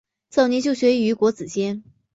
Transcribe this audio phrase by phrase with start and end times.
[0.29, 1.83] 早年就学于国子监。